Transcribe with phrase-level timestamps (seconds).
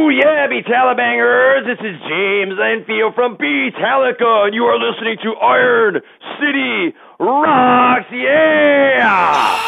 [0.00, 1.66] Oh yeah, Beatallibangers!
[1.66, 6.00] This is James Lennfield from Beatallica, and you are listening to Iron
[6.38, 8.06] City Rocks.
[8.12, 9.67] Yeah!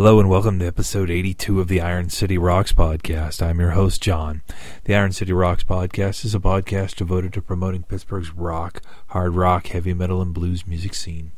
[0.00, 3.42] Hello and welcome to episode 82 of the Iron City Rocks podcast.
[3.42, 4.40] I'm your host, John.
[4.84, 9.66] The Iron City Rocks podcast is a podcast devoted to promoting Pittsburgh's rock, hard rock,
[9.66, 11.32] heavy metal, and blues music scene.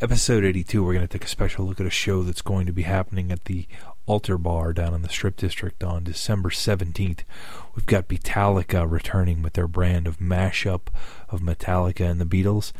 [0.00, 2.72] Episode 82, we're going to take a special look at a show that's going to
[2.72, 3.66] be happening at the
[4.06, 7.24] Altar Bar down in the Strip District on December 17th.
[7.76, 10.86] We've got Beatallica returning with their brand of mashup
[11.28, 12.72] of Metallica and the Beatles.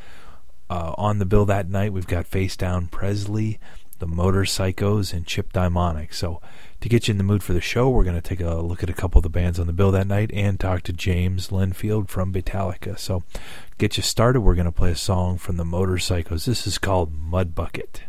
[0.71, 3.59] Uh, on the bill that night, we've got Face Down Presley,
[3.99, 6.15] the Motor Psychos, and Chip Dimonic.
[6.15, 6.41] So,
[6.81, 8.83] to get you in the mood for the show, we're going to take a look
[8.83, 11.49] at a couple of the bands on the bill that night and talk to James
[11.49, 12.99] Lennfield from Beatallica.
[12.99, 13.23] So,
[13.79, 16.47] get you started, we're going to play a song from the Motor Psychos.
[16.47, 18.03] This is called Mud Bucket.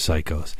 [0.00, 0.54] Motorpsychos.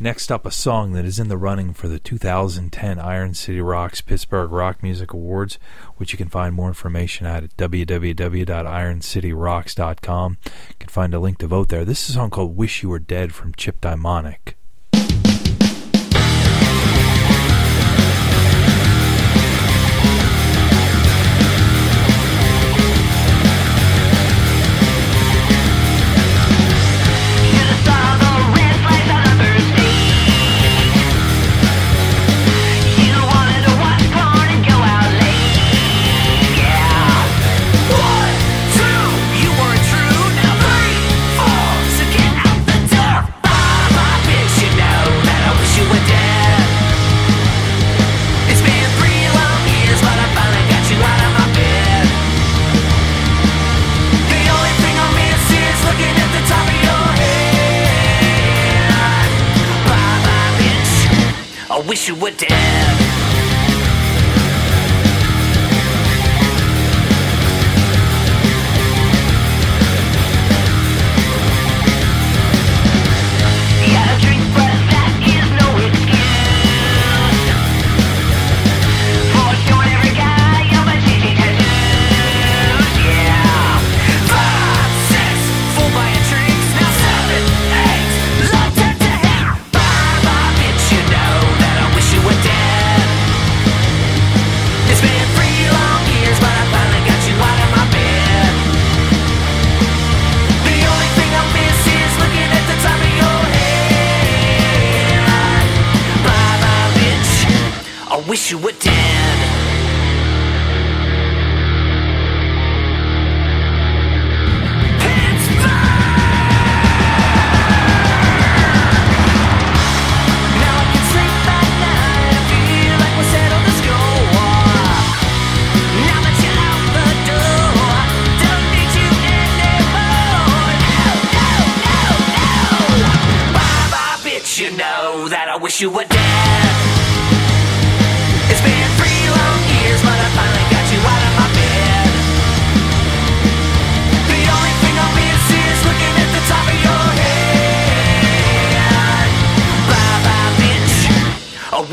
[0.00, 4.00] Next up, a song that is in the running for the 2010 Iron City Rocks
[4.00, 5.56] Pittsburgh Rock Music Awards,
[5.96, 10.38] which you can find more information at at www.ironcityrocks.com.
[10.44, 11.84] You can find a link to vote there.
[11.84, 14.56] This is a song called Wish You Were Dead from Chip Daimonic.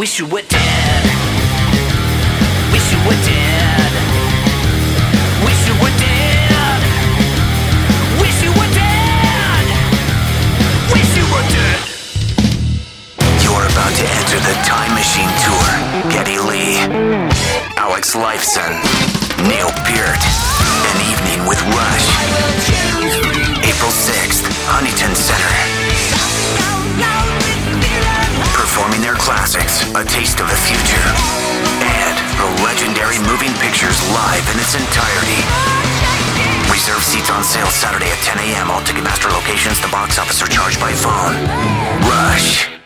[0.02, 1.04] Wish you were dead.
[2.74, 3.92] Wish you were dead.
[5.46, 6.82] Wish you were dead.
[8.18, 9.66] Wish you were dead.
[10.90, 11.82] Wish you were dead.
[13.46, 15.70] You're about to enter the Time Machine Tour.
[16.10, 16.82] Geddy Lee,
[17.78, 18.74] Alex Lifeson,
[19.46, 20.24] Neil Peart,
[20.90, 22.08] An Evening with Rush.
[23.70, 25.71] April 6th, Huntington Center.
[29.94, 31.04] A Taste of the Future.
[31.84, 35.44] And the legendary Moving Pictures live in its entirety.
[36.72, 38.72] Reserve seats on sale Saturday at 10 a.m.
[38.72, 41.36] All Ticketmaster locations, the box office are charged by phone.
[42.08, 42.81] Rush.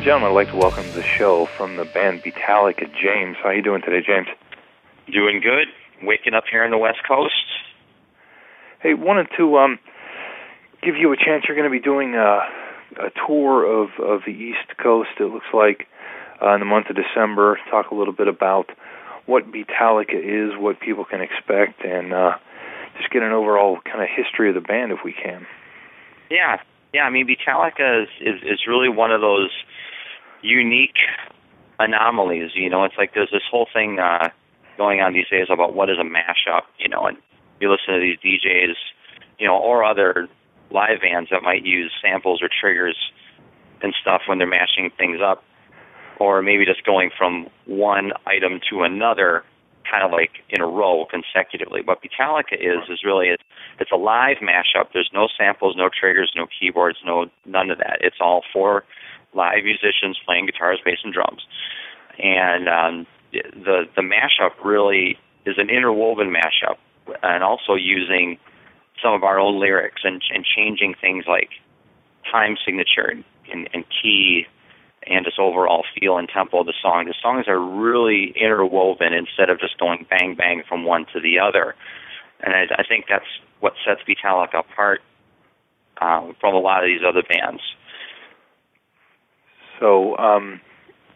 [0.00, 3.36] And gentlemen, I'd like to welcome to the show from the band Beatallica, James.
[3.42, 4.28] How are you doing today, James?
[5.12, 5.68] Doing good.
[6.02, 7.34] Waking up here on the West Coast.
[8.80, 9.78] Hey, wanted to um,
[10.82, 11.44] give you a chance.
[11.46, 12.40] You're going to be doing a,
[12.96, 15.86] a tour of, of the East Coast, it looks like,
[16.40, 17.60] uh, in the month of December.
[17.70, 18.70] Talk a little bit about
[19.26, 22.38] what Beatallica is, what people can expect, and uh,
[22.96, 25.46] just get an overall kind of history of the band if we can.
[26.30, 26.56] Yeah,
[26.94, 27.02] yeah.
[27.02, 29.50] I mean, Beatallica is, is is really one of those
[30.42, 30.96] unique
[31.78, 32.50] anomalies.
[32.54, 34.28] You know, it's like there's this whole thing uh,
[34.76, 36.62] going on these days about what is a mashup.
[36.78, 37.16] You know, and
[37.60, 38.74] you listen to these DJs,
[39.38, 40.28] you know, or other
[40.70, 42.96] live bands that might use samples or triggers
[43.82, 45.42] and stuff when they're mashing things up,
[46.18, 49.42] or maybe just going from one item to another,
[49.90, 51.80] kind of like in a row consecutively.
[51.82, 53.42] What Beatallica is is really it's,
[53.80, 54.92] it's a live mashup.
[54.92, 57.98] There's no samples, no triggers, no keyboards, no none of that.
[58.00, 58.84] It's all four
[59.34, 61.46] live musicians playing guitars, bass, and drums.
[62.18, 66.76] And um, the the mashup really is an interwoven mashup,
[67.22, 68.38] and also using
[69.02, 71.50] some of our own lyrics and and changing things like
[72.30, 73.12] time signature
[73.50, 74.46] and, and key
[75.06, 77.06] and just overall feel and tempo of the song.
[77.06, 81.38] The songs are really interwoven instead of just going bang bang from one to the
[81.38, 81.74] other.
[82.40, 83.24] And I, I think that's
[83.60, 85.00] what sets Beatallica apart
[86.00, 87.62] um, from a lot of these other bands.
[89.80, 90.60] So um,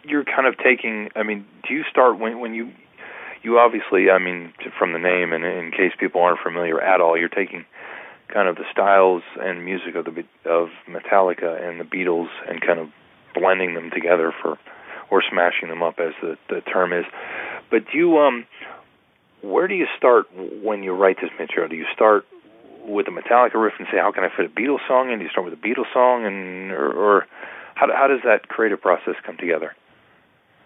[0.03, 1.11] you're kind of taking.
[1.15, 2.73] I mean, do you start when when you
[3.43, 7.17] you obviously, I mean, from the name, and in case people aren't familiar at all,
[7.17, 7.67] you're taking
[8.33, 12.81] kind of the styles and music of the of Metallica and the Beatles and kind
[12.81, 12.89] of
[13.35, 14.59] blending them together for
[15.11, 17.05] or smashing them up as the the term is.
[17.71, 18.47] But do you um
[19.43, 20.27] where do you start
[20.63, 21.69] when you write this material?
[21.69, 22.25] Do you start
[22.87, 25.19] with a Metallica riff and say how can I fit a Beatles song in?
[25.19, 27.27] Do you start with a Beatles song and or, or
[27.75, 29.75] how how does that creative process come together?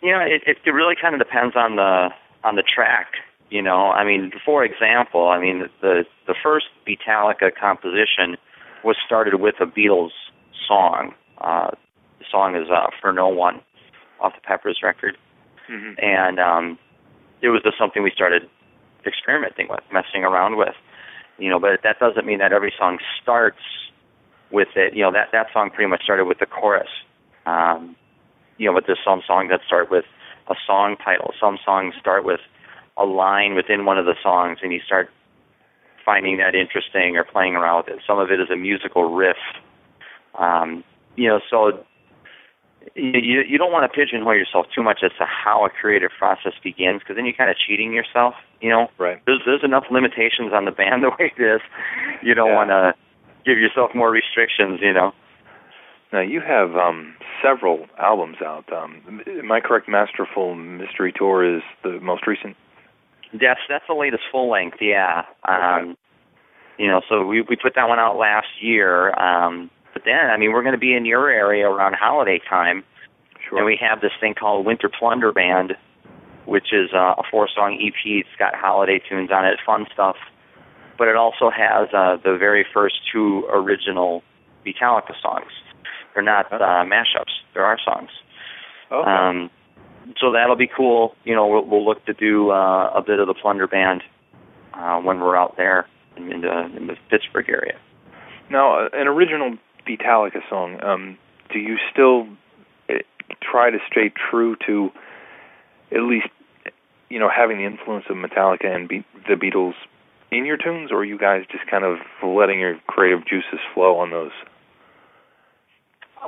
[0.02, 2.08] You know, it it, it really kind of depends on the
[2.44, 3.14] on the track.
[3.50, 8.36] You know, I mean, for example, I mean the the first Beatallica composition
[8.84, 10.10] was started with a Beatles
[10.66, 11.14] song.
[11.40, 11.70] Uh,
[12.18, 13.60] the song is uh, "For No One"
[14.20, 15.16] off the Peppers record,
[15.70, 15.92] Mm-hmm.
[16.02, 16.78] and um,
[17.42, 18.48] it was just something we started
[19.06, 20.74] experimenting with, messing around with.
[21.38, 23.58] You know, but that doesn't mean that every song starts
[24.50, 24.94] with it.
[24.94, 26.88] You know, that that song pretty much started with the chorus.
[27.46, 27.96] Um,
[28.58, 30.04] you know, but there's some songs that start with
[30.48, 31.32] a song title.
[31.40, 32.40] Some songs start with
[32.96, 35.10] a line within one of the songs, and you start
[36.04, 38.02] finding that interesting or playing around with it.
[38.06, 39.36] Some of it is a musical riff.
[40.38, 40.82] Um,
[41.16, 41.84] you know, so
[42.94, 46.52] you you don't want to pigeonhole yourself too much as to how a creative process
[46.62, 48.34] begins, because then you're kind of cheating yourself.
[48.60, 49.20] You know, Right.
[49.26, 51.60] there's there's enough limitations on the band the way it is.
[52.22, 52.56] You don't Yeah.
[52.56, 52.94] want to
[53.44, 54.80] give yourself more restrictions.
[54.82, 55.12] You know.
[56.12, 58.64] Now you have um, several albums out.
[58.72, 59.88] Um, am I correct?
[59.88, 62.56] Masterful Mystery Tour is the most recent.
[63.32, 65.24] That's that's the latest full length, yeah.
[65.46, 65.98] Um,
[66.78, 69.12] you know, so we we put that one out last year.
[69.20, 72.84] Um, but then, I mean, we're going to be in your area around holiday time,
[73.48, 73.58] Sure.
[73.58, 75.74] and we have this thing called Winter Plunder Band,
[76.46, 77.94] which is uh, a four-song EP.
[78.04, 80.16] It's got holiday tunes on it, fun stuff.
[80.98, 84.22] But it also has uh, the very first two original
[84.66, 85.50] Beatallica songs.
[86.12, 88.10] They're not uh, mashups; they're our songs.
[88.90, 89.08] okay.
[89.08, 89.50] Um,
[90.20, 91.14] so that'll be cool.
[91.24, 94.02] You know, we'll, we'll look to do uh, a bit of the Plunder Band
[94.74, 95.86] uh, when we're out there
[96.16, 97.78] in, in the in the Pittsburgh area.
[98.50, 100.82] now, uh, an original Beatallica song.
[100.82, 101.18] Um,
[101.52, 102.26] do you still
[102.88, 102.98] eh,
[103.40, 104.90] try to stay true to
[105.92, 106.28] at least
[107.08, 109.74] you know having the influence of Metallica and Be- the Beatles
[110.30, 113.96] in your tunes, or are you guys just kind of letting your creative juices flow
[113.98, 114.32] on those?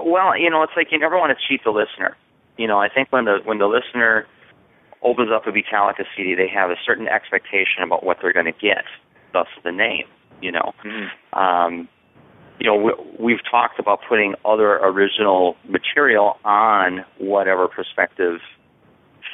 [0.02, 2.16] Well, you know, it's like you never want to cheat the listener.
[2.56, 4.26] You know, I think when the when the listener
[5.02, 8.52] opens up a Beatallica CD, they have a certain expectation about what they're going to
[8.52, 8.84] get.
[9.32, 10.06] Thus, the name.
[10.40, 10.72] You know,
[11.34, 11.88] um,
[12.58, 18.40] you know, we, we've talked about putting other original material on whatever prospective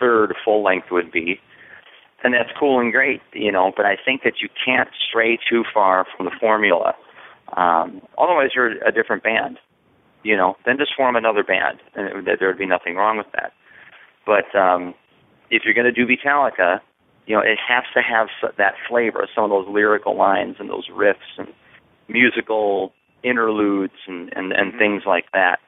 [0.00, 1.40] third full length would be,
[2.26, 3.72] and that's cool and great, you know.
[3.74, 6.94] But I think that you can't stray too far from the formula.
[7.56, 9.58] Um, otherwise, you're a different band,
[10.24, 10.56] you know.
[10.66, 13.52] Then just form another band, and there would be nothing wrong with that.
[14.26, 14.92] But um,
[15.50, 16.80] if you're going to do Beatallica,
[17.26, 18.26] you know, it has to have
[18.58, 21.46] that flavor, some of those lyrical lines and those riffs and
[22.08, 22.92] musical
[23.22, 25.60] interludes and, and, and things like that.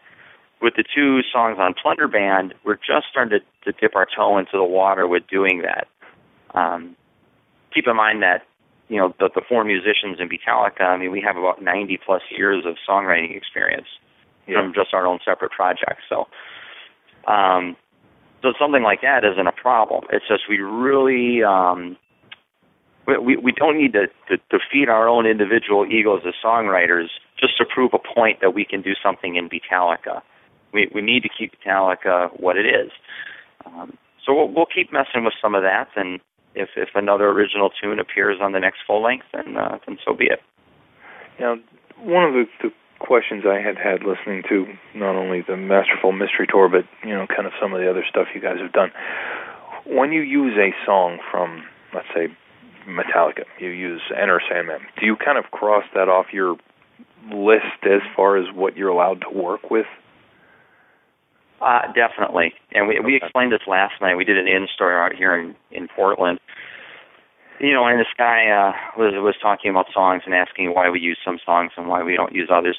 [0.61, 4.39] With the two songs on Plunder Band, we're just starting to, to dip our toe
[4.39, 5.87] into the water with doing that.
[6.55, 6.97] Um,
[7.75, 8.43] keep in mind that,
[8.89, 12.23] you know, the, the four musicians in Beatallica, I mean, we have about 90 plus
[12.31, 13.89] years of songwriting experience.
[14.49, 14.63] Yeah.
[14.63, 16.05] from just our own separate projects.
[16.09, 16.27] So,
[17.31, 17.77] um,
[18.43, 20.05] so something like that isn't a problem.
[20.11, 21.99] It's just we really um,
[23.07, 27.59] we we don't need to, to to feed our own individual egos as songwriters just
[27.59, 30.23] to prove a point that we can do something in Beatallica.
[30.73, 32.91] We we need to keep Beatallica what it is.
[33.67, 36.21] Um, so we'll, we'll keep messing with some of that, and
[36.59, 40.15] if if another original tune appears on the next full length, then uh, then so
[40.15, 40.41] be it.
[41.39, 41.57] Now,
[42.03, 46.47] one of the, the questions I had had listening to not only the Masterful Mystery
[46.51, 48.91] Tour, but you know, kind of some of the other stuff you guys have done.
[49.87, 52.29] When you use a song from, let's say,
[52.87, 54.81] Metallica, you use Enter Sandman.
[54.99, 56.57] Do you kind of cross that off your
[57.33, 59.87] list as far as what you're allowed to work with?
[61.61, 62.53] Uh, definitely.
[62.73, 64.17] And we we explained this last night.
[64.17, 66.39] We did an in story out here in in Portland.
[67.61, 71.01] You know, and this guy uh, was was talking about songs and asking why we
[71.01, 72.79] use some songs and why we don't use others.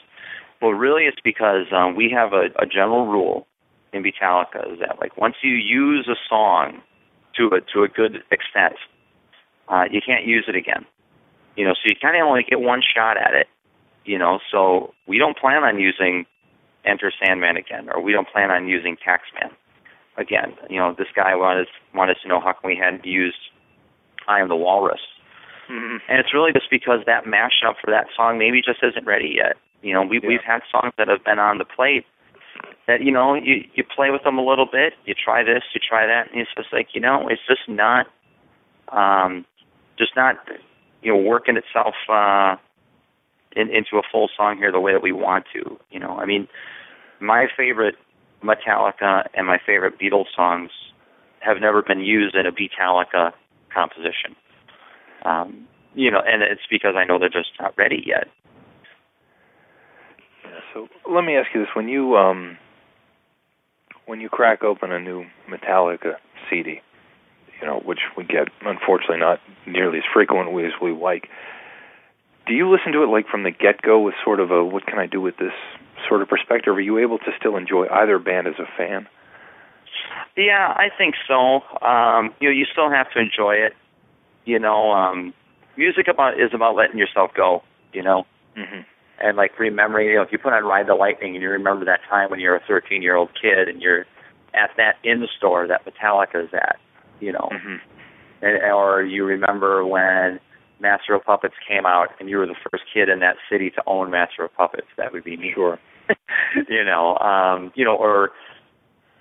[0.61, 3.47] Well, really, it's because um, we have a, a general rule
[3.91, 6.81] in Beatallica is that like once you use a song
[7.35, 8.75] to a to a good extent,
[9.67, 10.85] uh, you can't use it again.
[11.57, 13.47] You know, so you kind of only get one shot at it.
[14.05, 16.25] You know, so we don't plan on using
[16.85, 19.51] Enter Sandman again, or we don't plan on using Taxman
[20.17, 20.53] again.
[20.69, 23.37] You know, this guy wanted wanted to know how come we hadn't used
[24.27, 25.01] I Am the Walrus,
[25.69, 25.97] Mm-hmm.
[26.09, 29.55] and it's really just because that mashup for that song maybe just isn't ready yet.
[29.83, 30.27] You know, we Yeah.
[30.29, 32.05] we've had songs that have been on the plate
[32.87, 35.79] that you know you you play with them a little bit, you try this, you
[35.79, 38.07] try that, and it's just like you know it's just not
[38.91, 39.45] um
[39.97, 40.37] just not
[41.03, 42.55] you know working itself uh
[43.59, 45.77] in, into a full song here the way that we want to.
[45.91, 46.47] You know, I mean,
[47.19, 47.95] my favorite
[48.43, 50.71] Metallica and my favorite Beatles songs
[51.41, 53.31] have never been used in a Beatallica
[53.73, 54.35] composition.
[55.25, 58.27] Um, you know, and it's because I know they're just not ready yet.
[60.73, 62.57] So let me ask you this: when you um,
[64.05, 66.13] when you crack open a new Metallica
[66.49, 66.81] CD,
[67.59, 71.27] you know, which we get unfortunately not nearly as frequently as we like,
[72.49, 74.85] do you listen to it like from the get go with sort of a what
[74.85, 75.53] can I do with this
[76.07, 76.75] sort of perspective?
[76.75, 79.07] Are you able to still enjoy either band as a fan?
[80.35, 81.61] Yeah, I think so.
[81.85, 83.73] Um, you know, you still have to enjoy it.
[84.45, 85.33] You know, um,
[85.77, 87.63] music about is about letting yourself go.
[87.93, 88.25] You know,
[88.57, 88.81] Mm-hmm.
[89.21, 91.85] and like remembering, you know, if you put on Ride the Lightning and you remember
[91.85, 94.05] that time when you're a 13 year old kid and you're
[94.53, 96.77] at that in store that Metallica's at,
[97.19, 97.75] you know, Mm-hmm.
[98.41, 100.39] and, or you remember when
[100.79, 103.83] Master of Puppets came out and you were the first kid in that city to
[103.85, 104.87] own Master of Puppets.
[104.97, 105.51] That would be me.
[105.53, 105.79] Sure.
[106.69, 108.31] you know, um, you know, or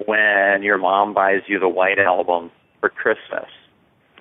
[0.06, 3.48] when your mom buys you the White Album for Christmas,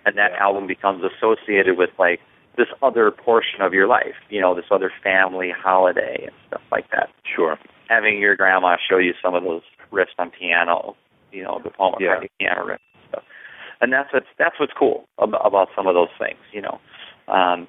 [0.06, 0.44] and that Yeah.
[0.44, 2.20] album becomes associated with like
[2.58, 6.90] this other portion of your life, you know, this other family holiday and stuff like
[6.92, 7.10] that.
[7.24, 7.58] Sure.
[7.90, 10.96] Having your grandma show you some of those riffs on piano,
[11.32, 12.16] you know, the Paul Yeah.
[12.16, 13.24] McCartney piano riffs and stuff,
[13.82, 16.80] and that's what's that's what's cool about, about some of those things, you know.
[17.28, 17.68] Um,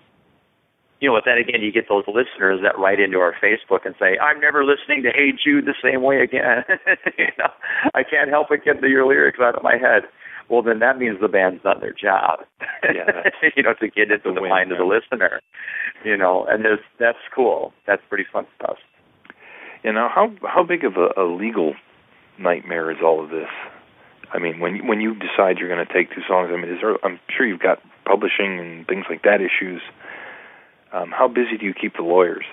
[1.01, 3.94] you know, but then again, you get those listeners that write into our Facebook and
[4.01, 6.64] say, "I'm never listening to Hey Jude the same way again."
[7.18, 7.51] you know,
[7.94, 10.03] I can't help but get the, your lyrics out of my head.
[10.49, 12.40] Well, then that means the band's done their job.
[12.83, 15.40] Yeah, you know, to get into the win, mind of the listener.
[16.05, 17.73] You know, and there's that's cool.
[17.87, 18.79] That's pretty fun stuff.
[19.85, 21.75] You know how how big of a, a legal
[22.38, 23.49] nightmare is all of this?
[24.33, 26.81] I mean, when when you decide you're going to take two songs, I mean, is
[26.83, 26.97] there?
[27.05, 29.81] I'm sure you've got publishing and things like that issues.
[30.93, 32.45] Um, how busy do you keep the lawyers?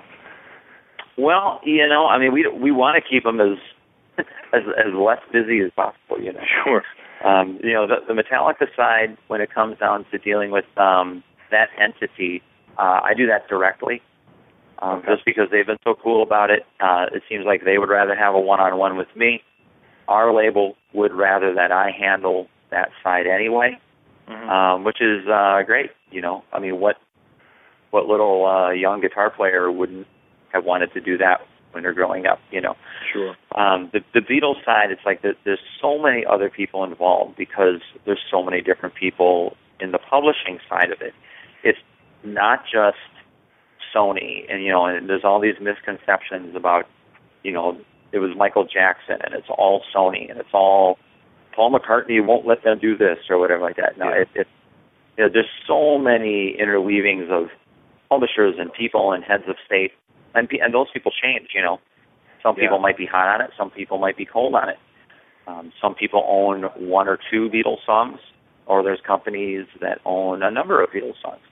[1.18, 3.58] Well, you know, I mean, we we want to keep them as
[4.54, 6.20] as as less busy as possible.
[6.22, 6.42] You know.
[6.64, 6.84] Sure.
[7.24, 11.24] um, you know, the, the Metallica side, when it comes down to dealing with um,
[11.52, 12.42] that entity,
[12.78, 14.02] uh, I do that directly.
[14.80, 15.14] Um, Okay.
[15.14, 18.14] Just because they've been so cool about it, uh, it seems like they would rather
[18.16, 19.42] have a one-on-one with me.
[20.08, 23.78] Our label would rather that I handle that side anyway,
[24.30, 24.50] Mhm.
[24.50, 25.92] um, which is uh, great.
[26.12, 26.98] You know, I mean, what
[27.92, 30.08] what little uh, young guitar player wouldn't
[30.52, 31.42] have wanted to do that
[31.72, 32.40] when they're growing up?
[32.52, 32.76] You know
[33.12, 33.36] Sure.
[33.56, 37.82] um, the the Beatles side, it's like there, there's so many other people involved because
[38.06, 41.14] there's so many different people in the publishing side of it.
[41.64, 41.80] It's
[42.24, 42.98] not just
[43.94, 46.86] Sony, and you know, and there's all these misconceptions about,
[47.44, 47.78] you know,
[48.16, 50.98] it was Michael Jackson, and it's all Sony, and it's all
[51.54, 53.98] Paul McCartney won't let them do this or whatever like that.
[53.98, 54.22] No, Yeah.
[54.22, 54.48] it, it,
[55.18, 57.50] you know, there's so many interweavings of
[58.10, 59.92] publishers and people and heads of state,
[60.34, 61.50] and and those people change.
[61.54, 61.80] You know,
[62.42, 62.82] some people Yeah.
[62.82, 64.78] might be hot on it, some people might be cold on it.
[65.48, 68.20] Um, some people own one or two Beatles songs,
[68.66, 71.44] or there's companies that own a number of Beatles songs,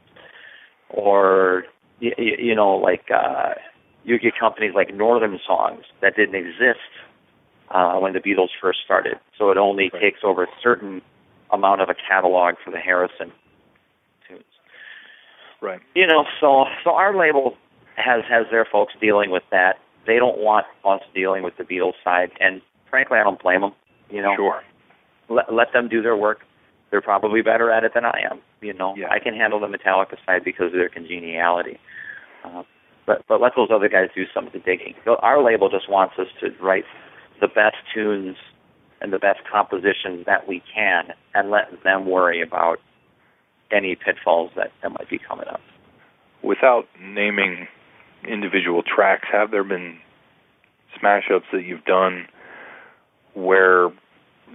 [0.90, 1.66] or
[2.00, 3.54] you, you know, like uh,
[4.04, 6.80] you get companies like Northern Songs that didn't exist
[7.72, 9.18] uh, when the Beatles first started.
[9.38, 10.02] So it only Right.
[10.02, 11.02] takes over a certain
[11.52, 13.32] amount of a catalog for the Harrison
[14.28, 14.44] tunes.
[15.62, 15.80] Right.
[15.96, 17.58] You know, so so our label
[17.96, 19.78] has has their folks dealing with that.
[20.06, 23.72] They don't want us dealing with the Beatles side, and frankly, I don't blame them.
[24.10, 24.64] You know, Sure.
[25.30, 26.42] let let them do their work.
[26.92, 28.40] They're probably better at it than I am.
[28.62, 29.10] You know, Yeah.
[29.10, 31.80] I can handle the Metallica side because of their congeniality.
[32.44, 32.64] Uh,
[33.06, 34.94] but but let those other guys do some of the digging.
[35.06, 36.86] So Our label just wants us to write
[37.42, 38.36] the best tunes
[39.02, 42.78] and the best compositions that we can, and let them worry about
[43.72, 45.62] any pitfalls that that might be coming up.
[46.42, 47.68] Without naming
[48.28, 49.98] individual tracks, have there been
[50.98, 52.28] smash ups that you've done
[53.34, 53.90] where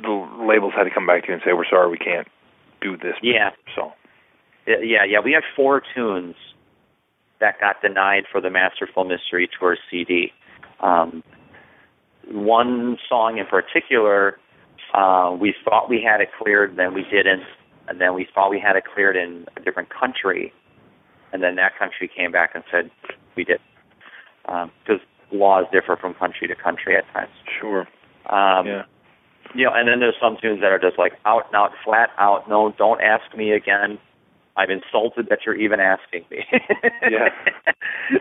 [0.01, 2.29] the labels had to come back to you and say, "We're sorry, we can't
[2.81, 3.51] do this." Yeah.
[3.75, 3.93] song.
[4.67, 5.21] Uh, Yeah, yeah.
[5.21, 6.37] We had four tunes
[7.41, 10.33] that got denied for the Masterful Mystery Tour CD.
[10.81, 11.23] Um,
[12.31, 14.39] one song in particular,
[14.95, 17.45] uh, we thought we had it cleared, then we didn't,
[17.89, 20.53] and then we thought we had it cleared in a different country,
[21.33, 22.91] and then that country came back and said
[23.37, 23.61] we did,
[24.45, 25.01] because
[25.33, 27.33] laws differ from country to country at times.
[27.61, 27.81] Sure.
[28.31, 28.83] Um, yeah.
[29.55, 32.11] you know, and then there's some tunes that are just like out and out, flat
[32.19, 32.49] out.
[32.49, 33.99] No, don't ask me again.
[34.59, 36.45] I'm insulted that you're even asking me.
[37.09, 37.29] Yeah.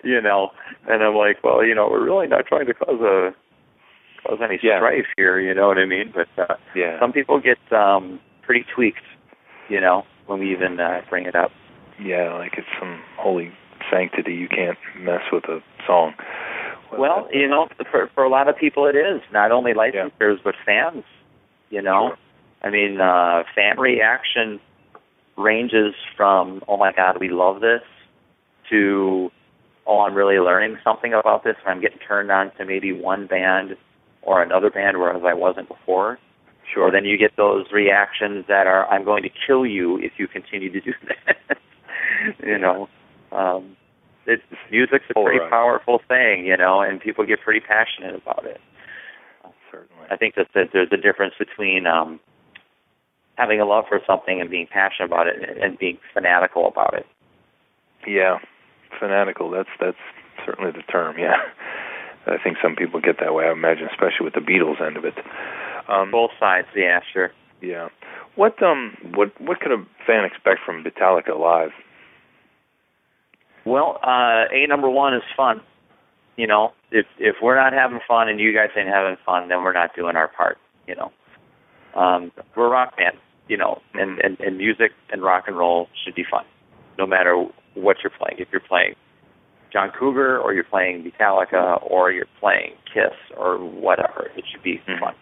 [0.03, 0.51] you know,
[0.87, 3.33] and I'm like, well, you know, we're really not trying to cause a
[4.25, 4.77] cause any Yeah.
[4.79, 5.39] strife here.
[5.39, 6.13] You know what I mean?
[6.13, 6.99] But uh, Yeah.
[6.99, 9.03] some people get um pretty tweaked.
[9.69, 11.51] You know, when we even uh, bring it up.
[11.99, 13.51] Yeah, like it's some holy
[13.91, 14.33] sanctity.
[14.33, 16.13] You can't mess with a song.
[16.97, 20.55] Well, you know, for for a lot of people, it is not only licensors but
[20.65, 21.03] fans.
[21.69, 22.17] You know, Sure.
[22.63, 24.59] I mean, uh, fan reaction
[25.37, 27.81] ranges from "Oh my God, we love this"
[28.69, 29.31] to
[29.85, 33.27] "Oh, I'm really learning something about this." and I'm getting turned on to maybe one
[33.27, 33.77] band
[34.21, 36.19] or another band, whereas I wasn't before.
[36.73, 36.83] sure.
[36.87, 40.27] Or then you get those reactions that are, "I'm going to kill you if you
[40.27, 41.57] continue to do that."
[42.43, 42.89] you know,
[43.31, 43.77] um,
[44.25, 45.49] it's music's a pretty Polarized.
[45.49, 48.59] powerful thing, you know, and people get pretty passionate about it.
[49.71, 50.07] Certainly.
[50.09, 52.19] I think that, that there's a difference between um,
[53.37, 56.93] having a love for something and being passionate about it and, and being fanatical about
[56.93, 57.05] it.
[58.05, 58.39] Yeah,
[58.99, 59.49] fanatical.
[59.51, 59.97] That's that's
[60.45, 61.17] certainly the term.
[61.19, 61.37] Yeah,
[62.25, 63.45] I think some people get that way.
[63.45, 65.15] I imagine, especially with the Beatles end of it.
[65.89, 67.31] Um, Both sides, yeah, sure.
[67.61, 67.89] yeah.
[68.35, 71.71] What um what what could a fan expect from Beatallica live?
[73.65, 75.61] Well, uh, a number one is fun.
[76.37, 79.63] You know, if if we're not having fun and you guys ain't having fun, then
[79.63, 80.57] we're not doing our part.
[80.87, 81.11] You know,
[81.95, 83.17] um, we're a rock band.
[83.47, 86.43] You know, and, and and music and rock and roll should be fun,
[86.97, 88.39] no matter what you're playing.
[88.39, 88.95] If you're playing
[89.71, 94.81] John Cougar or you're playing Metallica or you're playing Kiss or whatever, it should be
[94.87, 94.99] Mhm.
[94.99, 95.15] fun.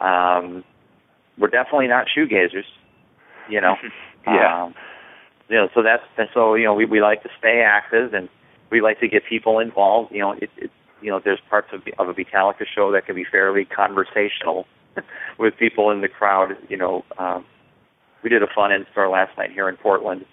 [0.00, 0.64] Um,
[1.38, 2.64] we're definitely not shoegazers.
[3.48, 3.76] You know,
[4.26, 4.64] Yeah.
[4.64, 4.74] um,
[5.48, 8.28] you know, so that's and so you know we we like to stay active and
[8.70, 10.12] we like to get people involved.
[10.12, 10.70] You know, it, it
[11.02, 14.66] you know there's parts of of a Beatallica show that can be fairly conversational
[15.38, 16.56] with people in the crowd.
[16.68, 17.44] You know, um,
[18.22, 20.24] we did a fun in store last night here in Portland,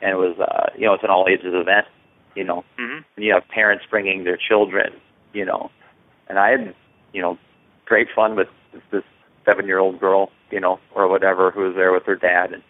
[0.00, 1.86] and it was uh, you know it's an all ages event.
[2.34, 3.02] You know, Mm-hmm.
[3.16, 4.92] and you have parents bringing their children.
[5.32, 5.70] You know,
[6.28, 6.74] and I had
[7.12, 7.38] you know
[7.84, 8.48] great fun with
[8.90, 9.04] this
[9.44, 10.30] seven year old girl.
[10.50, 12.62] You know, or whatever who was there with her dad and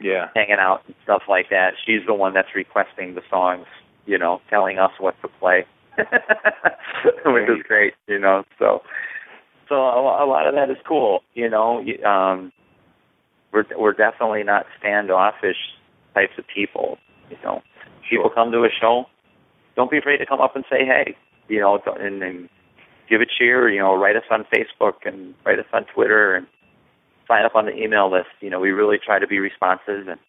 [0.00, 0.28] Yeah.
[0.36, 1.74] hanging out and stuff like that.
[1.84, 3.66] She's the one that's requesting the songs,
[4.06, 5.64] you know, telling us what to play,
[5.96, 8.44] which is great, you know.
[8.60, 8.90] So, so
[10.26, 11.84] a, lot of that is cool, you know.
[12.04, 12.52] Um,
[13.52, 15.56] we're we're definitely not standoffish
[16.14, 16.98] types of people,
[17.30, 17.62] you know.
[18.08, 19.06] People come to a show,
[19.74, 21.16] don't be afraid to come up and say hey,
[21.48, 22.48] you know, and, and
[23.08, 26.46] give a cheer, you know, write us on Facebook and write us on Twitter and
[27.28, 28.28] sign up on the email list.
[28.40, 30.20] You know, we really try to be responsive and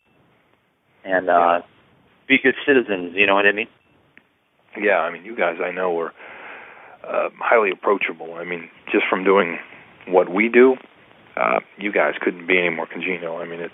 [1.03, 1.61] and uh,
[2.27, 3.13] be good citizens.
[3.15, 3.67] You know what I mean?
[4.79, 6.13] Yeah, I mean, you guys I know are
[7.03, 8.35] uh, highly approachable.
[8.35, 9.57] I mean, just from doing
[10.07, 10.75] what we do,
[11.35, 13.37] uh, you guys couldn't be any more congenial.
[13.37, 13.73] I mean, it's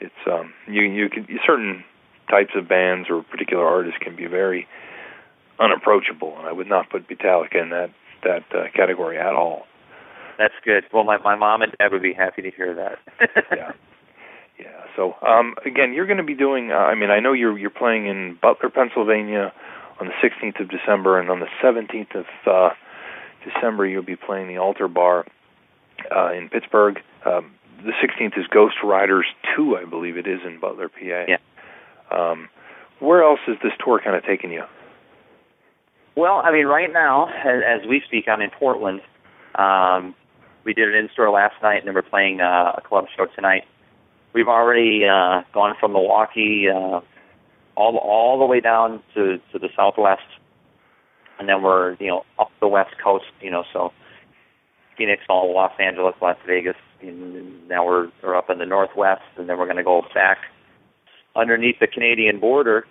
[0.00, 1.84] it's um, you you can certain
[2.28, 4.66] types of bands or particular artists can be very
[5.58, 7.90] unapproachable, and I would not put Beatallica in that
[8.24, 9.66] that uh, category at all.
[10.38, 10.84] That's good.
[10.92, 12.98] Well, my my mom and dad would be happy to hear that.
[13.52, 13.72] yeah.
[14.58, 14.84] Yeah.
[14.96, 16.72] So um, again, you're going to be doing.
[16.72, 19.52] Uh, I mean, I know you're you're playing in Butler, Pennsylvania,
[20.00, 22.74] on the 16th of December, and on the 17th of uh,
[23.52, 25.24] December you'll be playing the Altar Bar
[26.14, 26.98] uh, in Pittsburgh.
[27.24, 27.52] Um,
[27.84, 31.24] the 16th is Ghost Riders 2, I believe it is in Butler, PA.
[31.28, 31.36] Yeah.
[32.10, 32.48] Um,
[33.00, 34.62] where else is this tour kind of taking you?
[36.16, 39.02] Well, I mean, right now, as, as we speak, I'm in Portland.
[39.54, 40.14] Um,
[40.64, 43.64] we did an in-store last night, and then we're playing uh, a club show tonight.
[44.32, 47.00] We've already uh, gone from Milwaukee uh,
[47.76, 50.22] all all the way down to to the southwest,
[51.38, 53.26] and then we're you know up the west coast.
[53.40, 53.92] You know, so
[54.96, 56.76] Phoenix, all Los Angeles, Las Vegas.
[57.02, 60.38] And now we're we're up in the northwest, and then we're going to go back
[61.34, 62.86] underneath the Canadian border.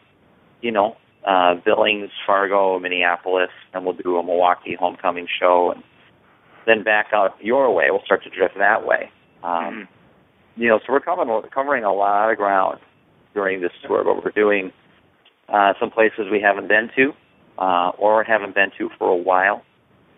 [0.61, 0.95] You know,
[1.27, 5.83] uh, Billings, Fargo, Minneapolis, and we'll do a Milwaukee homecoming show, and
[6.67, 7.85] then back out your way.
[7.89, 9.11] We'll start to drift that way.
[9.43, 9.87] Um,
[10.57, 12.79] You know, so we're covering covering a lot of ground
[13.33, 14.71] during this tour, but we're doing
[15.49, 17.13] uh, some places we haven't been to
[17.57, 19.63] uh, or haven't been to for a while,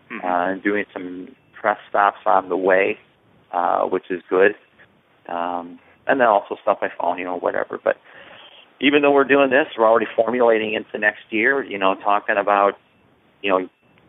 [0.10, 0.24] Mhm.
[0.24, 2.98] uh, and doing some press stops on the way,
[3.52, 4.56] uh, which is good.
[5.28, 7.80] Um, and then also stuff I found, you know, whatever.
[7.84, 7.98] But
[8.80, 11.64] even though we're doing this, we're already formulating into next year.
[11.64, 12.78] You know, talking about,
[13.42, 13.68] you know,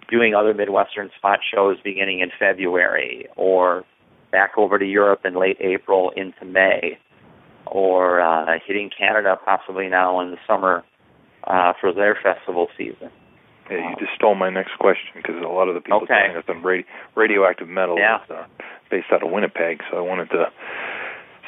[0.08, 3.84] doing other Midwestern spot shows beginning in February, or
[4.30, 6.98] back over to Europe in late April into May,
[7.66, 10.84] or uh, hitting Canada possibly now in the summer
[11.48, 13.10] uh, for their festival season.
[13.70, 16.14] Yeah, you just stole my next question because a lot of the people Okay.
[16.14, 18.22] telling us on radio, radioactive metal Yeah.
[18.24, 18.44] is uh,
[18.90, 19.82] based out of Winnipeg.
[19.90, 20.50] So I wanted to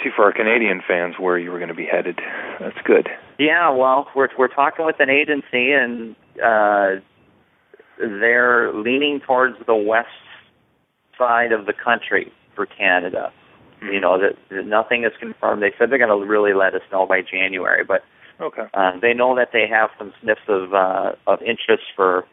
[0.03, 2.21] see for our Canadian fans where you were going to be headed.
[2.59, 3.09] That's good.
[3.39, 7.01] Yeah, well, we're we're talking with an agency, and uh,
[7.99, 10.09] they're leaning towards the west
[11.17, 13.33] side of the country for Canada.
[13.83, 15.63] You know that that nothing is confirmed.
[15.63, 18.05] They said they're going to really let us know by January, but
[18.41, 18.63] Okay.
[18.75, 22.25] uh, they know that they have some sniffs of uh, of interest for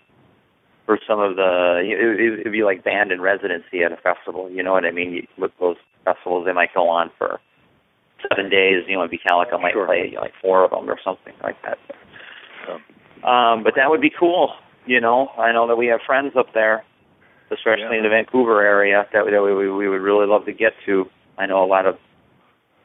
[0.86, 1.82] for some of the.
[1.84, 4.50] It, it'd be like band in residency at a festival.
[4.50, 5.28] You know what I mean?
[5.38, 7.40] With those festivals, they might go on for
[8.30, 8.84] seven days.
[8.88, 9.86] You know, Beatallica might Sure.
[9.86, 11.78] play like four of them or something like that.
[12.66, 14.54] So, Um, but that would be cool.
[14.86, 16.84] You know, I know that we have friends up there,
[17.52, 17.98] especially Yeah.
[17.98, 21.10] in the Vancouver area, that, that we, we we would really love to get to.
[21.38, 21.98] I know a lot of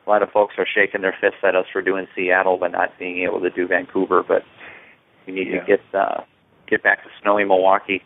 [0.07, 2.99] a lot of folks are shaking their fists at us for doing Seattle, but not
[2.99, 4.23] being able to do Vancouver.
[4.27, 4.43] But
[5.27, 5.61] we need Yeah.
[5.61, 6.23] to get uh,
[6.67, 8.03] get back to snowy Milwaukee.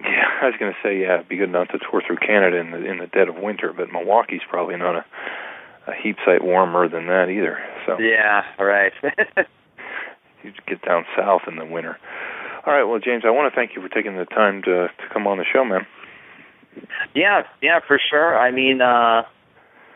[0.00, 2.56] yeah, I was going to say yeah, it'd be good enough to tour through Canada
[2.58, 5.04] in the in the dead of winter, but Milwaukee's probably not a
[5.88, 7.58] a heap sight warmer than that either.
[7.86, 8.92] So Yeah, right.
[10.42, 11.96] you get down south in the winter.
[12.66, 15.08] All right, well, James, I want to thank you for taking the time to to
[15.12, 15.86] come on the show, man.
[17.14, 18.36] yeah, yeah, for sure.
[18.38, 19.22] I mean, uh,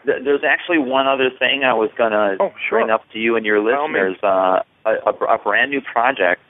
[0.06, 2.78] th- there's actually one other thing I was gonna Oh, sure.
[2.80, 4.16] bring up to you and your listeners.
[4.22, 6.40] Uh, a, a, a brand new project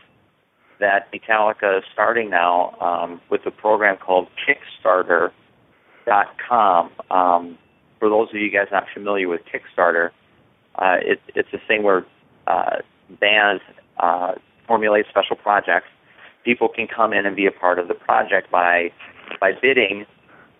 [0.79, 4.29] that Beatallica is starting now um, with a program called
[6.07, 6.91] Kickstarter.com.
[7.11, 7.59] Um,
[7.99, 10.11] for those of you guys not familiar with Kickstarter,
[10.79, 12.07] uh, it, it's a thing where
[12.47, 12.77] uh,
[13.21, 13.63] bands
[13.99, 14.35] uh,
[14.67, 15.89] formulate special projects.
[16.45, 18.91] People can come in and be a part of the project by
[19.41, 20.07] by bidding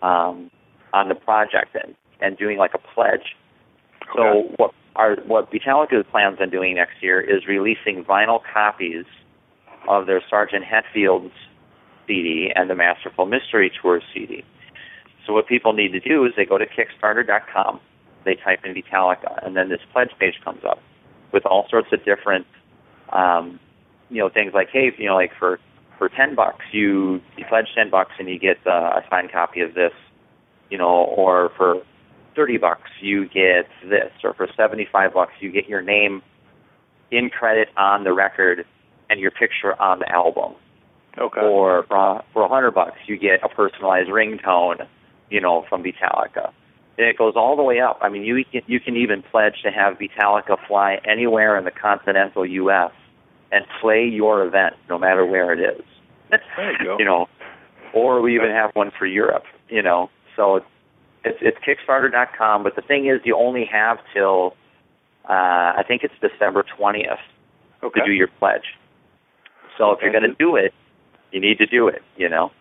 [0.03, 0.51] um,
[0.93, 3.35] on the project and, and doing like a pledge.
[4.15, 9.05] So what our what Beatallica plans on doing next year is releasing vinyl copies
[9.87, 11.33] of their Sergeant Hetfield's
[12.07, 14.43] CD and the Masterful Mystery Tour CD.
[15.25, 17.79] So what people need to do is they go to Kickstarter.com,
[18.25, 20.79] they type in Beatallica, and then this pledge page comes up
[21.31, 22.45] with all sorts of different,
[23.13, 23.59] um,
[24.09, 25.59] you know, things like, hey, you know, like for
[25.97, 29.61] for ten bucks, you you pledge ten bucks and you get uh, a signed copy
[29.61, 29.93] of this,
[30.69, 31.81] you know, or for
[32.41, 36.21] thirty bucks you get this, or for seventy five bucks you get your name
[37.11, 38.65] in credit on the record
[39.09, 40.53] and your picture on the album
[41.17, 41.41] Okay.
[41.41, 44.87] or for a hundred bucks you get a personalized ringtone,
[45.29, 46.51] you know, from Beatallica.
[46.97, 47.99] And it goes all the way up.
[48.01, 51.71] I mean, you can, you can even pledge to have Beatallica fly anywhere in the
[51.71, 52.91] continental U.S.
[53.51, 55.85] and play your event, no matter where it is.
[56.55, 56.97] There you go.
[56.99, 57.27] you know,
[57.93, 59.43] or we even have one for Europe.
[59.69, 60.61] You know, so
[61.23, 62.63] it's it's Kickstarter.com.
[62.63, 64.55] But the thing is, you only have till
[65.25, 67.19] uh, I think it's December twentieth
[67.83, 67.99] okay.
[67.99, 68.75] to do your pledge.
[69.77, 70.73] So if you're going to do it,
[71.31, 72.01] you need to do it.
[72.17, 72.51] You know.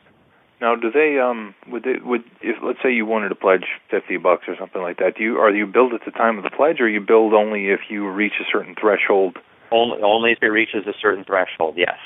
[0.61, 4.19] Now, do they um would they would if let's say you wanted to pledge fifty
[4.19, 5.17] bucks or something like that?
[5.17, 7.69] Do you are you billed at the time of the pledge, or you billed only
[7.69, 9.39] if you reach a certain threshold?
[9.73, 11.75] Only, only if it reaches a certain threshold.
[11.77, 11.97] Yes.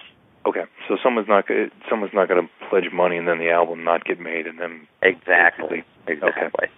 [0.46, 1.46] Okay, so someone's not
[1.88, 4.86] someone's not going to pledge money and then the album not get made, and then
[5.02, 5.84] Exactly.
[6.06, 6.68] Exactly.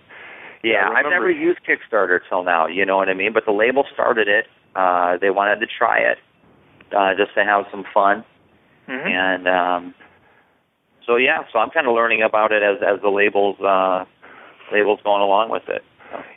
[0.62, 2.66] Yeah, Yeah, I've never used Kickstarter till now.
[2.66, 3.32] You know what I mean?
[3.32, 4.46] But the label started it.
[4.76, 6.18] Uh, they wanted to try it
[6.96, 8.24] uh, just to have some fun,
[8.88, 9.06] Mhm.
[9.10, 9.94] and um,
[11.04, 11.42] so yeah.
[11.52, 14.04] So I'm kind of learning about it as as the labels uh,
[14.72, 15.82] labels going along with it.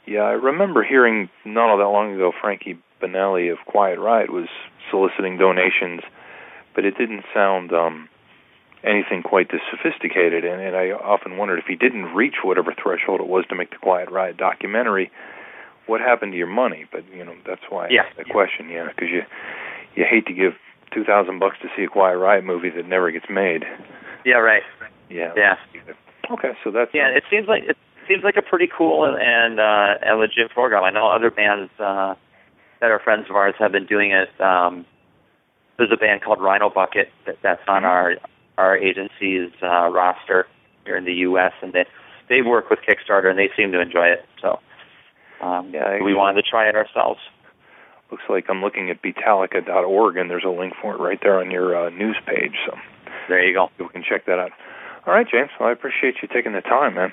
[0.05, 4.47] yeah, I remember hearing not all that long ago Frankie Banali of Quiet Riot was
[4.89, 6.01] soliciting donations,
[6.79, 8.07] but it didn't sound um
[8.85, 10.45] anything quite this sophisticated.
[10.45, 13.71] And, and I often wondered if he didn't reach whatever threshold it was to make
[13.71, 15.11] the Quiet Riot documentary,
[15.87, 16.85] what happened to your money?
[16.89, 18.01] But you know that's why I Yeah.
[18.03, 18.69] asked the question.
[18.69, 19.23] Yeah, because you
[19.95, 20.53] you hate to give
[20.95, 23.65] two thousand bucks to see a Quiet Riot movie that never gets made.
[24.23, 24.63] Yeah, right.
[25.09, 25.33] Yeah.
[25.35, 25.55] Yeah.
[26.31, 27.75] Okay, so that's Yeah, it seems like it
[28.07, 30.85] seems like a pretty cool and, and uh, a legit program.
[30.85, 32.15] I know other bands uh,
[32.79, 34.29] that are friends of ours have been doing it.
[34.39, 34.85] Um,
[35.79, 38.13] there's a band called Rhino Bucket that, that's on our
[38.57, 40.45] our agency's uh, roster
[40.85, 41.53] here in the U.S.
[41.63, 41.85] and they
[42.29, 44.25] they work with Kickstarter and they seem to enjoy it.
[44.41, 44.59] So
[45.41, 47.19] um, Yeah, I- we wanted to try it ourselves.
[48.11, 51.49] looks like I'm looking at Beatallica.org, and there's a link for it right there on
[51.51, 52.53] your uh, news page.
[52.67, 52.75] So
[53.29, 53.69] There you go.
[53.77, 54.51] people can check that out.
[55.07, 55.49] All right, James.
[55.59, 57.11] Well, I appreciate you taking the time, man.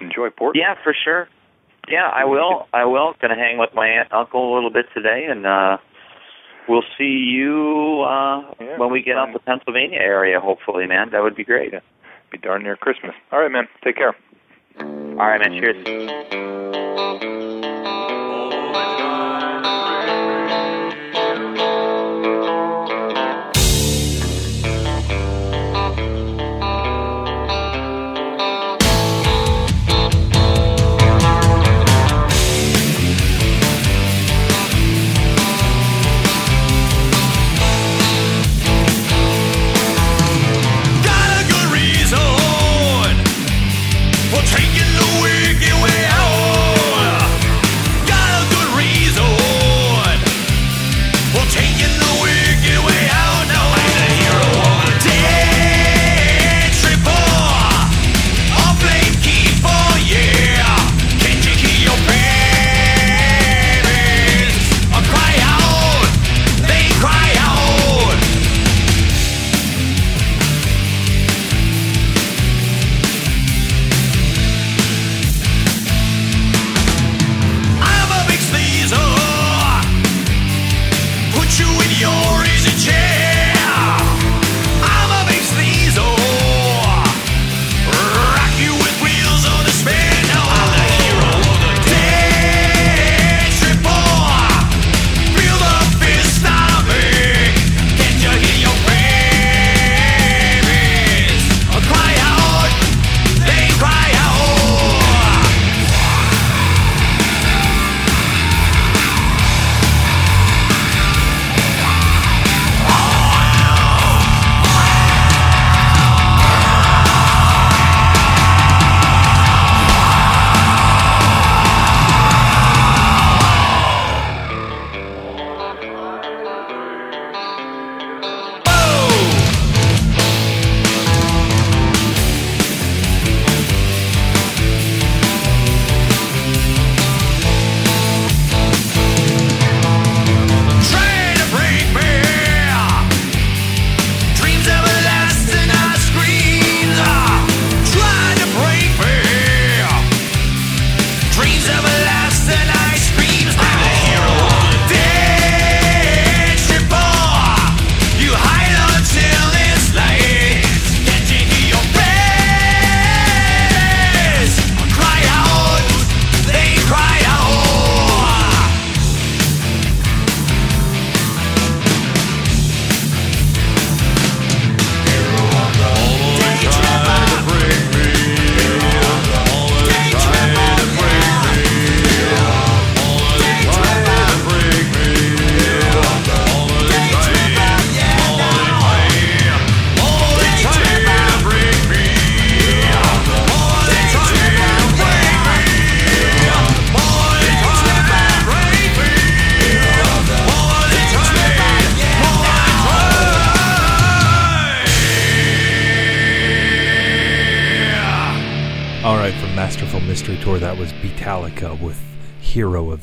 [0.00, 0.62] Enjoy Portland.
[0.64, 1.28] Yeah, for sure.
[1.88, 2.66] Yeah, I will.
[2.72, 3.14] I will.
[3.20, 5.78] Going to hang with my aunt uncle a little bit today, and uh,
[6.68, 9.32] we'll see you uh, Yeah, when we get out fine.
[9.34, 10.40] the Pennsylvania area.
[10.40, 11.72] Hopefully, man, that would be great.
[11.72, 11.80] Yeah.
[12.30, 13.14] Be darn near Christmas.
[13.32, 13.68] All right, man.
[13.84, 14.14] Take care.
[14.80, 14.84] All
[15.16, 15.52] right, man.
[15.60, 16.86] Cheers.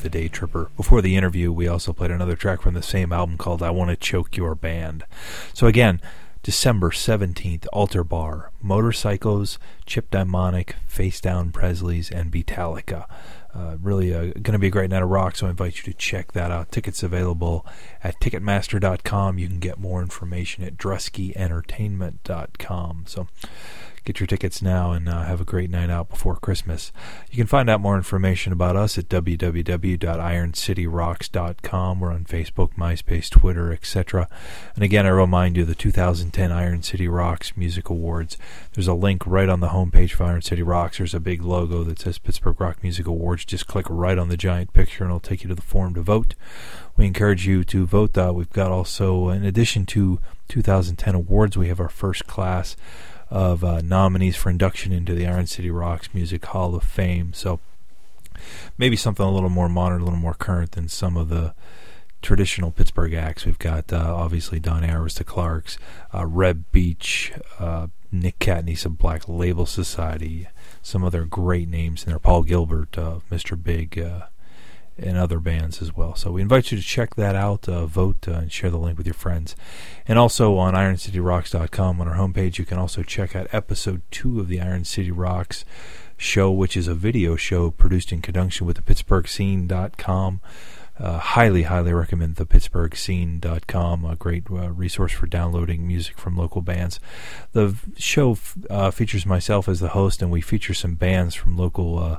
[0.04, 0.70] The Day Tripper.
[0.76, 3.90] Before the interview, we also played another track from the same album called I Want
[3.90, 5.02] to Choke Your Band.
[5.52, 6.00] So again,
[6.42, 13.06] December 17th, Altar Bar, Motorcycles, Chip Dimonic, Face Down Presley's, and Beatallica.
[13.54, 15.84] Uh, really uh, going to be a great night of rock, so I invite you
[15.84, 16.70] to check that out.
[16.70, 17.64] Tickets available
[18.02, 19.38] at Ticketmaster.com.
[19.38, 23.04] You can get more information at DruskyEntertainment.com.
[23.06, 23.26] So
[24.04, 26.92] Get your tickets now and uh, have a great night out before Christmas.
[27.30, 32.00] You can find out more information about us at www.ironcityrocks.com.
[32.00, 34.28] We're on Facebook, MySpace, Twitter, etc.
[34.74, 38.36] And again, I remind you the 2010 Iron City Rocks Music Awards.
[38.74, 40.98] There's a link right on the homepage for Iron City Rocks.
[40.98, 43.46] There's a big logo that says Pittsburgh Rock Music Awards.
[43.46, 46.02] Just click right on the giant picture and it'll take you to the form to
[46.02, 46.34] vote.
[46.98, 48.18] We encourage you to vote.
[48.18, 52.76] Uh, we've got also, in addition to 2010 awards, we have our first class
[53.30, 57.32] of uh, nominees for induction into the Iron City Rocks Music Hall of Fame.
[57.32, 57.60] So
[58.78, 61.54] maybe something a little more modern, a little more current than some of the
[62.22, 63.44] traditional Pittsburgh acts.
[63.44, 65.78] We've got uh, obviously Donnie Iris, the Clarks,
[66.12, 70.48] uh, Reb Beach, uh, Nick Catanese of Black Label Society,
[70.82, 72.18] some other great names in there.
[72.18, 73.60] Paul Gilbert, uh, Mr.
[73.62, 74.26] Big, uh,
[74.96, 76.14] and other bands as well.
[76.14, 78.96] So we invite you to check that out, uh, vote, uh, and share the link
[78.96, 79.56] with your friends.
[80.06, 84.48] And also on IronCityRocks.com on our homepage, you can also check out episode two of
[84.48, 85.64] the Iron City Rocks
[86.16, 90.40] show, which is a video show produced in conjunction with the PittsburghScene.com.
[90.96, 96.60] Uh, highly, highly recommend the PittsburghScene.com, a great uh, resource for downloading music from local
[96.60, 97.00] bands.
[97.50, 98.38] The show
[98.70, 102.18] uh, features myself as the host, and we feature some bands from local uh,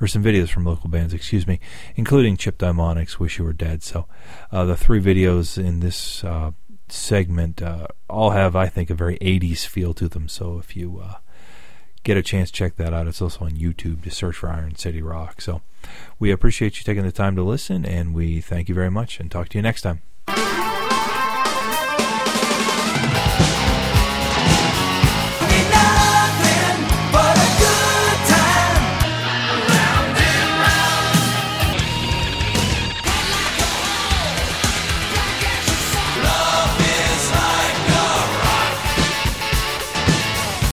[0.00, 1.60] or some videos from local bands, excuse me,
[1.94, 3.82] including Chip Dimonics, Wish You Were Dead.
[3.82, 4.06] So
[4.50, 6.52] uh, the three videos in this uh,
[6.88, 10.28] segment uh, all have, I think, a very 80s feel to them.
[10.28, 11.16] So if you uh,
[12.02, 13.06] get a chance, check that out.
[13.06, 14.02] It's also on YouTube.
[14.02, 15.40] to search for Iron City Rock.
[15.40, 15.60] So
[16.18, 19.30] we appreciate you taking the time to listen, and we thank you very much, and
[19.30, 20.02] talk to you next time.